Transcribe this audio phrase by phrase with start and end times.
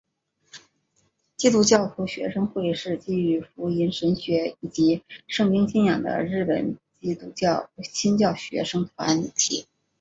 [1.37, 7.31] 基督教徒学生会是基于福音神学以及圣经信仰的日本基督
[7.83, 9.67] 新教学生团体。